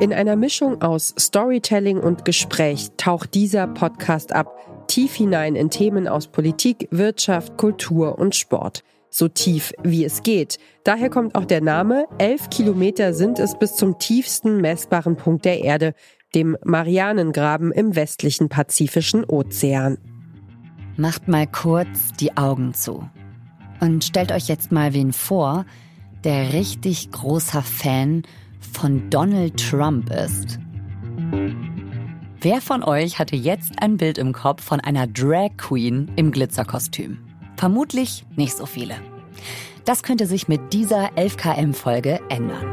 In 0.00 0.12
einer 0.12 0.36
Mischung 0.36 0.80
aus 0.80 1.14
Storytelling 1.18 1.98
und 1.98 2.24
Gespräch 2.24 2.88
taucht 2.96 3.34
dieser 3.34 3.66
Podcast 3.66 4.32
ab, 4.32 4.86
tief 4.88 5.14
hinein 5.14 5.54
in 5.54 5.68
Themen 5.68 6.08
aus 6.08 6.28
Politik, 6.28 6.88
Wirtschaft, 6.90 7.58
Kultur 7.58 8.18
und 8.18 8.34
Sport. 8.34 8.82
So 9.10 9.28
tief 9.28 9.72
wie 9.82 10.04
es 10.04 10.22
geht. 10.22 10.58
Daher 10.84 11.10
kommt 11.10 11.34
auch 11.34 11.44
der 11.44 11.60
Name. 11.60 12.06
Elf 12.16 12.48
Kilometer 12.48 13.12
sind 13.12 13.38
es 13.38 13.56
bis 13.58 13.76
zum 13.76 13.98
tiefsten 13.98 14.62
messbaren 14.62 15.16
Punkt 15.16 15.44
der 15.44 15.62
Erde, 15.62 15.94
dem 16.34 16.56
Marianengraben 16.64 17.70
im 17.70 17.94
westlichen 17.94 18.48
Pazifischen 18.48 19.24
Ozean. 19.24 19.98
Macht 20.96 21.28
mal 21.28 21.46
kurz 21.46 22.12
die 22.18 22.36
Augen 22.38 22.72
zu. 22.72 23.06
Und 23.80 24.04
stellt 24.04 24.32
euch 24.32 24.48
jetzt 24.48 24.72
mal 24.72 24.94
wen 24.94 25.12
vor, 25.12 25.66
der 26.24 26.54
richtig 26.54 27.10
großer 27.10 27.62
Fan 27.62 28.22
von 28.64 29.10
Donald 29.10 29.56
Trump 29.58 30.10
ist. 30.10 30.58
Wer 32.40 32.60
von 32.60 32.82
euch 32.82 33.18
hatte 33.18 33.36
jetzt 33.36 33.80
ein 33.80 33.96
Bild 33.96 34.18
im 34.18 34.32
Kopf 34.32 34.64
von 34.64 34.80
einer 34.80 35.06
Drag 35.06 35.50
Queen 35.56 36.10
im 36.16 36.32
Glitzerkostüm? 36.32 37.18
Vermutlich 37.56 38.24
nicht 38.36 38.56
so 38.56 38.66
viele. 38.66 38.96
Das 39.84 40.02
könnte 40.02 40.26
sich 40.26 40.48
mit 40.48 40.72
dieser 40.72 41.12
11KM-Folge 41.12 42.20
ändern. 42.28 42.66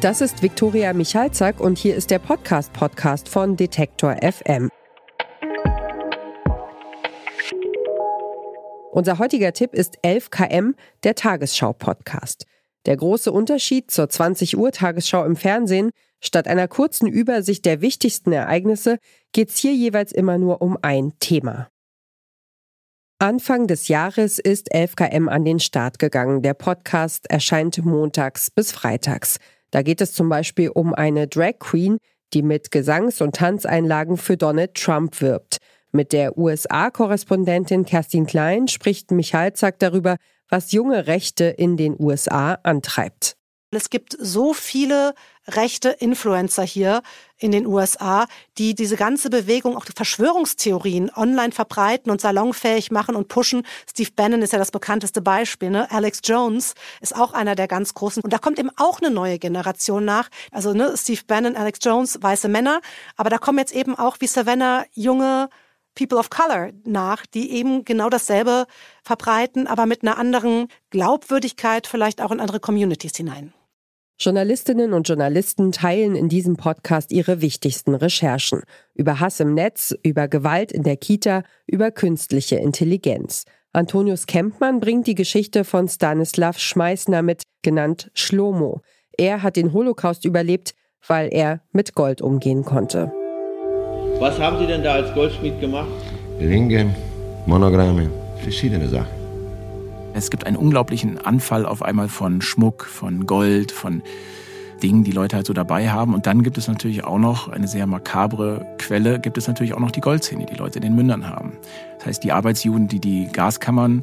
Das 0.00 0.20
ist 0.20 0.42
Viktoria 0.42 0.92
Michalzack 0.92 1.60
und 1.60 1.76
hier 1.76 1.96
ist 1.96 2.10
der 2.10 2.18
Podcast-Podcast 2.20 3.28
von 3.28 3.56
Detektor 3.56 4.16
FM. 4.22 4.70
Unser 8.92 9.18
heutiger 9.18 9.52
Tipp 9.52 9.74
ist 9.74 9.98
11KM, 10.04 10.74
der 11.04 11.14
Tagesschau-Podcast. 11.14 12.46
Der 12.88 12.96
große 12.96 13.30
Unterschied 13.30 13.90
zur 13.90 14.08
20 14.08 14.56
Uhr 14.56 14.72
Tagesschau 14.72 15.26
im 15.26 15.36
Fernsehen, 15.36 15.90
statt 16.22 16.48
einer 16.48 16.68
kurzen 16.68 17.06
Übersicht 17.06 17.66
der 17.66 17.82
wichtigsten 17.82 18.32
Ereignisse, 18.32 18.96
geht 19.34 19.50
es 19.50 19.58
hier 19.58 19.74
jeweils 19.74 20.10
immer 20.10 20.38
nur 20.38 20.62
um 20.62 20.78
ein 20.80 21.12
Thema. 21.20 21.68
Anfang 23.18 23.66
des 23.66 23.88
Jahres 23.88 24.38
ist 24.38 24.74
11KM 24.74 25.28
an 25.28 25.44
den 25.44 25.60
Start 25.60 25.98
gegangen. 25.98 26.40
Der 26.40 26.54
Podcast 26.54 27.28
erscheint 27.30 27.84
montags 27.84 28.50
bis 28.50 28.72
freitags. 28.72 29.36
Da 29.70 29.82
geht 29.82 30.00
es 30.00 30.14
zum 30.14 30.30
Beispiel 30.30 30.70
um 30.70 30.94
eine 30.94 31.28
Drag 31.28 31.58
Queen, 31.58 31.98
die 32.32 32.40
mit 32.40 32.70
Gesangs- 32.70 33.20
und 33.20 33.34
Tanzeinlagen 33.34 34.16
für 34.16 34.38
Donald 34.38 34.72
Trump 34.72 35.20
wirbt. 35.20 35.58
Mit 35.92 36.14
der 36.14 36.38
USA-Korrespondentin 36.38 37.84
Kerstin 37.84 38.24
Klein 38.24 38.66
spricht 38.66 39.10
Michael 39.10 39.52
Zack 39.52 39.78
darüber, 39.78 40.16
was 40.48 40.72
junge 40.72 41.06
Rechte 41.06 41.44
in 41.44 41.76
den 41.76 41.96
USA 41.98 42.58
antreibt. 42.62 43.38
Es 43.70 43.90
gibt 43.90 44.16
so 44.18 44.54
viele 44.54 45.14
rechte 45.46 45.90
Influencer 45.90 46.62
hier 46.62 47.02
in 47.36 47.52
den 47.52 47.66
USA, 47.66 48.26
die 48.56 48.74
diese 48.74 48.96
ganze 48.96 49.28
Bewegung, 49.28 49.76
auch 49.76 49.84
die 49.84 49.92
Verschwörungstheorien 49.92 51.10
online 51.14 51.52
verbreiten 51.52 52.10
und 52.10 52.20
salonfähig 52.20 52.90
machen 52.90 53.14
und 53.14 53.28
pushen. 53.28 53.66
Steve 53.88 54.10
Bannon 54.16 54.40
ist 54.40 54.54
ja 54.54 54.58
das 54.58 54.70
bekannteste 54.70 55.20
Beispiel. 55.20 55.68
Ne? 55.68 55.90
Alex 55.90 56.20
Jones 56.24 56.74
ist 57.02 57.14
auch 57.14 57.34
einer 57.34 57.54
der 57.54 57.68
ganz 57.68 57.92
großen. 57.92 58.22
Und 58.22 58.32
da 58.32 58.38
kommt 58.38 58.58
eben 58.58 58.70
auch 58.76 59.00
eine 59.02 59.10
neue 59.10 59.38
Generation 59.38 60.04
nach. 60.04 60.30
Also 60.50 60.72
ne, 60.72 60.94
Steve 60.96 61.20
Bannon, 61.26 61.54
Alex 61.54 61.80
Jones, 61.82 62.18
weiße 62.22 62.48
Männer. 62.48 62.80
Aber 63.16 63.28
da 63.28 63.36
kommen 63.36 63.58
jetzt 63.58 63.74
eben 63.74 63.98
auch 63.98 64.16
wie 64.20 64.26
Savannah 64.26 64.86
junge 64.94 65.50
People 65.98 66.18
of 66.18 66.30
Color 66.30 66.70
nach, 66.84 67.26
die 67.26 67.50
eben 67.50 67.84
genau 67.84 68.08
dasselbe 68.08 68.66
verbreiten, 69.02 69.66
aber 69.66 69.84
mit 69.86 70.02
einer 70.02 70.16
anderen 70.16 70.68
Glaubwürdigkeit 70.90 71.88
vielleicht 71.88 72.22
auch 72.22 72.30
in 72.30 72.38
andere 72.38 72.60
Communities 72.60 73.16
hinein. 73.16 73.52
Journalistinnen 74.20 74.94
und 74.94 75.08
Journalisten 75.08 75.72
teilen 75.72 76.14
in 76.14 76.28
diesem 76.28 76.56
Podcast 76.56 77.12
ihre 77.12 77.40
wichtigsten 77.40 77.94
Recherchen 77.94 78.62
über 78.94 79.20
Hass 79.20 79.40
im 79.40 79.54
Netz, 79.54 79.94
über 80.02 80.28
Gewalt 80.28 80.72
in 80.72 80.82
der 80.82 80.96
Kita, 80.96 81.42
über 81.66 81.90
künstliche 81.90 82.56
Intelligenz. 82.56 83.44
Antonius 83.72 84.26
Kempmann 84.26 84.80
bringt 84.80 85.06
die 85.06 85.14
Geschichte 85.14 85.64
von 85.64 85.88
Stanislav 85.88 86.58
Schmeißner 86.58 87.22
mit, 87.22 87.42
genannt 87.62 88.10
Schlomo. 88.14 88.82
Er 89.16 89.42
hat 89.42 89.56
den 89.56 89.72
Holocaust 89.72 90.24
überlebt, 90.24 90.74
weil 91.06 91.28
er 91.32 91.60
mit 91.72 91.94
Gold 91.94 92.20
umgehen 92.20 92.64
konnte. 92.64 93.12
Was 94.20 94.36
haben 94.40 94.58
Sie 94.58 94.66
denn 94.66 94.82
da 94.82 94.94
als 94.94 95.14
Goldschmied 95.14 95.60
gemacht? 95.60 95.86
Ringe, 96.40 96.92
Monogramme, 97.46 98.10
verschiedene 98.42 98.88
Sachen. 98.88 99.06
Es 100.12 100.28
gibt 100.30 100.44
einen 100.44 100.56
unglaublichen 100.56 101.18
Anfall 101.18 101.64
auf 101.64 101.82
einmal 101.82 102.08
von 102.08 102.42
Schmuck, 102.42 102.84
von 102.84 103.26
Gold, 103.26 103.70
von 103.70 104.02
Dingen, 104.82 105.04
die 105.04 105.12
Leute 105.12 105.36
halt 105.36 105.46
so 105.46 105.52
dabei 105.52 105.90
haben. 105.90 106.14
Und 106.14 106.26
dann 106.26 106.42
gibt 106.42 106.58
es 106.58 106.66
natürlich 106.66 107.04
auch 107.04 107.18
noch 107.18 107.48
eine 107.48 107.68
sehr 107.68 107.86
makabre 107.86 108.66
Quelle, 108.78 109.20
gibt 109.20 109.38
es 109.38 109.46
natürlich 109.46 109.74
auch 109.74 109.80
noch 109.80 109.92
die 109.92 110.00
Goldzähne, 110.00 110.46
die 110.46 110.56
Leute 110.56 110.80
in 110.80 110.82
den 110.82 110.96
Mündern 110.96 111.28
haben. 111.28 111.52
Das 111.98 112.06
heißt, 112.06 112.24
die 112.24 112.32
Arbeitsjuden, 112.32 112.88
die 112.88 112.98
die 112.98 113.28
Gaskammern 113.32 114.02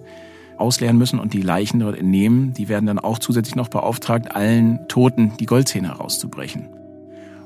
ausleeren 0.56 0.98
müssen 0.98 1.20
und 1.20 1.34
die 1.34 1.42
Leichen 1.42 1.82
dort 1.82 1.98
entnehmen, 1.98 2.54
die 2.54 2.70
werden 2.70 2.86
dann 2.86 3.00
auch 3.00 3.20
zusätzlich 3.20 3.56
noch 3.56 3.68
beauftragt, 3.68 4.34
allen 4.34 4.88
Toten 4.88 5.34
die 5.38 5.46
Goldzähne 5.46 5.90
herauszubrechen. 5.90 6.70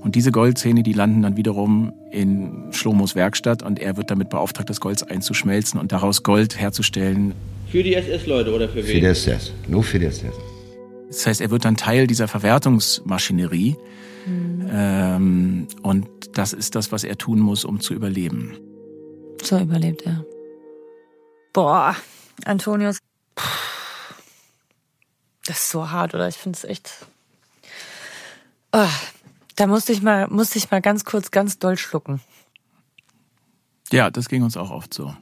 Und 0.01 0.15
diese 0.15 0.31
Goldzähne, 0.31 0.83
die 0.83 0.93
landen 0.93 1.21
dann 1.21 1.37
wiederum 1.37 1.93
in 2.11 2.71
Schlomos 2.71 3.15
Werkstatt 3.15 3.63
und 3.63 3.79
er 3.79 3.97
wird 3.97 4.09
damit 4.09 4.29
beauftragt, 4.29 4.69
das 4.69 4.79
Gold 4.79 5.09
einzuschmelzen 5.09 5.79
und 5.79 5.91
daraus 5.91 6.23
Gold 6.23 6.59
herzustellen. 6.59 7.33
Für 7.67 7.83
die 7.83 7.95
SS-Leute 7.95 8.53
oder 8.53 8.69
für 8.69 8.77
wen? 8.77 8.85
Für 8.85 8.99
die 8.99 9.05
SS, 9.05 9.51
nur 9.67 9.83
für 9.83 9.99
die 9.99 10.05
SS. 10.05 10.33
Das 11.09 11.25
heißt, 11.25 11.41
er 11.41 11.49
wird 11.49 11.65
dann 11.65 11.75
Teil 11.75 12.07
dieser 12.07 12.27
Verwertungsmaschinerie. 12.27 13.75
Mhm. 14.25 14.69
Ähm, 14.71 15.67
und 15.81 16.07
das 16.33 16.53
ist 16.53 16.75
das, 16.75 16.91
was 16.91 17.03
er 17.03 17.17
tun 17.17 17.39
muss, 17.39 17.65
um 17.65 17.79
zu 17.79 17.93
überleben. 17.93 18.57
So 19.41 19.57
überlebt 19.57 20.05
er. 20.05 20.23
Boah, 21.53 21.95
Antonius. 22.45 22.99
Das 25.45 25.57
ist 25.57 25.69
so 25.71 25.89
hart, 25.89 26.13
oder? 26.13 26.27
Ich 26.27 26.35
finde 26.35 26.57
es 26.57 26.63
echt. 26.63 26.91
Oh, 28.71 28.85
da 29.59 29.67
musste 29.67 29.91
ich 29.91 30.01
mal, 30.01 30.27
musste 30.29 30.57
ich 30.57 30.71
mal 30.71 30.81
ganz 30.81 31.03
kurz 31.03 31.31
ganz 31.31 31.59
doll 31.59 31.77
schlucken. 31.77 32.21
Ja, 33.91 34.09
das 34.09 34.29
ging 34.29 34.43
uns 34.43 34.55
auch 34.55 34.71
oft 34.71 34.93
so. 34.93 35.13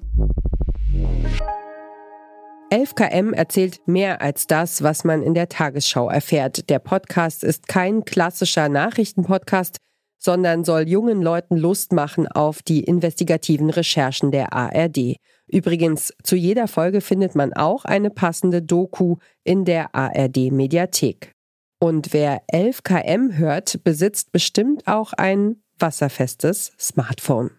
11KM 2.71 3.33
erzählt 3.33 3.87
mehr 3.87 4.21
als 4.21 4.45
das, 4.45 4.83
was 4.83 5.03
man 5.03 5.23
in 5.23 5.33
der 5.33 5.49
Tagesschau 5.49 6.09
erfährt. 6.09 6.69
Der 6.69 6.79
Podcast 6.79 7.43
ist 7.43 7.67
kein 7.67 8.05
klassischer 8.05 8.69
Nachrichtenpodcast, 8.69 9.77
sondern 10.19 10.63
soll 10.63 10.87
jungen 10.87 11.21
Leuten 11.21 11.57
Lust 11.57 11.93
machen 11.93 12.27
auf 12.27 12.61
die 12.61 12.83
investigativen 12.83 13.69
Recherchen 13.69 14.31
der 14.31 14.53
ARD. 14.53 15.15
Übrigens, 15.47 16.13
zu 16.23 16.35
jeder 16.35 16.67
Folge 16.67 17.01
findet 17.01 17.33
man 17.35 17.53
auch 17.53 17.85
eine 17.85 18.11
passende 18.11 18.61
Doku 18.61 19.15
in 19.43 19.65
der 19.65 19.95
ARD 19.95 20.51
Mediathek. 20.51 21.36
Und 21.79 22.13
wer 22.13 22.41
11 22.47 22.83
km 22.83 23.38
hört, 23.38 23.83
besitzt 23.83 24.31
bestimmt 24.31 24.88
auch 24.88 25.13
ein 25.13 25.61
wasserfestes 25.79 26.71
Smartphone. 26.79 27.51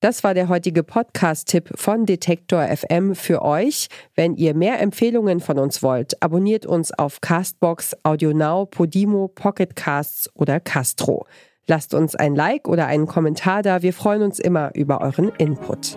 Das 0.00 0.22
war 0.22 0.34
der 0.34 0.48
heutige 0.48 0.82
Podcast-Tipp 0.82 1.70
von 1.74 2.04
Detektor 2.04 2.64
FM 2.68 3.14
für 3.14 3.42
euch. 3.42 3.88
Wenn 4.14 4.36
ihr 4.36 4.54
mehr 4.54 4.80
Empfehlungen 4.80 5.40
von 5.40 5.58
uns 5.58 5.82
wollt, 5.82 6.22
abonniert 6.22 6.66
uns 6.66 6.92
auf 6.92 7.22
Castbox, 7.22 7.96
AudioNow, 8.02 8.70
Podimo, 8.70 9.28
Pocketcasts 9.28 10.30
oder 10.34 10.60
Castro. 10.60 11.26
Lasst 11.66 11.94
uns 11.94 12.14
ein 12.14 12.36
Like 12.36 12.68
oder 12.68 12.86
einen 12.86 13.06
Kommentar 13.06 13.62
da. 13.62 13.82
Wir 13.82 13.92
freuen 13.92 14.22
uns 14.22 14.38
immer 14.38 14.70
über 14.74 15.00
euren 15.00 15.30
Input. 15.38 15.96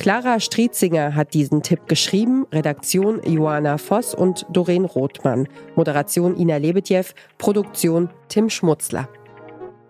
Clara 0.00 0.40
Strietzinger 0.40 1.14
hat 1.14 1.34
diesen 1.34 1.62
Tipp 1.62 1.86
geschrieben, 1.86 2.46
Redaktion 2.52 3.20
Johanna 3.22 3.76
Voss 3.76 4.14
und 4.14 4.46
Doreen 4.48 4.86
Rothmann, 4.86 5.46
Moderation 5.76 6.38
Ina 6.38 6.56
Lebetjew, 6.56 7.04
Produktion 7.36 8.08
Tim 8.28 8.48
Schmutzler. 8.48 9.10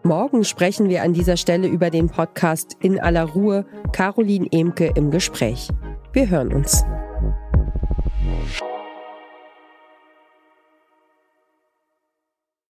Morgen 0.03 0.43
sprechen 0.43 0.89
wir 0.89 1.05
an 1.05 1.13
dieser 1.13 1.37
Stelle 1.37 1.69
über 1.69 1.91
den 1.91 2.09
Podcast 2.09 2.77
In 2.81 2.99
aller 2.99 3.23
Ruhe, 3.23 3.65
Caroline 3.93 4.49
Emke 4.51 4.93
im 4.97 5.13
Gespräch. 5.13 5.69
Wir 6.13 6.29
hören 6.29 6.53
uns. 6.55 6.83